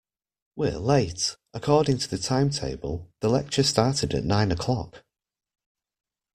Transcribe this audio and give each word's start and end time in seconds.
We're 0.55 0.79
late! 0.79 1.37
According 1.53 1.99
to 1.99 2.09
the 2.09 2.17
timetable, 2.17 3.11
the 3.19 3.29
lecture 3.29 3.61
started 3.61 4.15
at 4.15 4.25
nine 4.25 4.51
o'clock 4.51 5.03